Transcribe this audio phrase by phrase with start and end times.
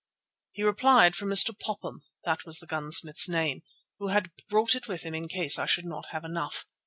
[0.51, 1.51] He replied, from Mr.
[1.59, 6.07] Popham—that was the gunsmith's name—who had brought it with him in case I should not
[6.09, 6.65] have enough.